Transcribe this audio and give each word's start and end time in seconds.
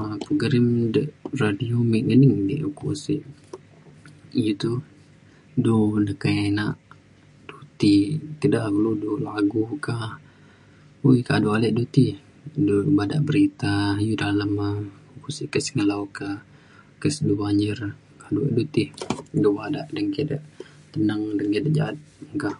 um 0.00 0.12
pegerim 0.24 0.68
da' 0.94 1.08
radio 1.42 1.76
mik 1.90 2.04
ngening 2.08 2.36
dik, 2.48 2.62
ukok 2.70 2.94
sik 3.04 3.22
iu 4.40 4.52
to 4.62 4.72
du 5.64 5.74
nekenak, 6.06 6.76
du 7.46 7.56
ti 7.78 7.92
da 8.52 8.60
kulu, 8.74 8.90
du 9.02 9.10
ti 9.16 9.20
lagu 9.26 9.62
ka 9.86 9.96
ui 11.06 11.18
kaduk 11.28 11.54
alik 11.56 11.72
du 11.78 11.84
ti 11.94 12.04
e 12.56 12.58
du 12.66 12.74
badak 12.96 13.22
berita 13.28 13.72
iu 14.06 14.14
dalem 14.22 14.52
e 14.66 14.68
ukok 15.16 15.32
sik 15.36 15.48
kes 15.52 15.66
ngelau 15.76 16.04
ka, 16.16 16.28
kes 17.00 17.16
du 17.26 17.32
banjir 17.40 17.78
meka. 17.88 17.98
kaduk 18.20 18.46
du 18.56 18.62
ti, 18.74 18.82
du 19.42 19.48
badak 19.58 19.86
da 19.94 19.98
engke 20.04 20.22
da 20.30 20.38
tenang 20.92 21.22
da 21.36 21.42
engke 21.46 21.60
da 21.64 21.70
ja'at 21.78 21.96
meka. 22.28 22.50